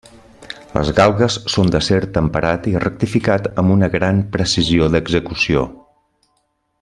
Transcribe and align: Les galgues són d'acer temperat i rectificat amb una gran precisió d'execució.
Les 0.77 0.87
galgues 0.99 1.35
són 1.55 1.69
d'acer 1.75 1.99
temperat 2.15 2.69
i 2.73 2.75
rectificat 2.85 3.51
amb 3.65 3.75
una 3.77 3.93
gran 3.99 4.23
precisió 4.37 4.89
d'execució. 4.97 5.67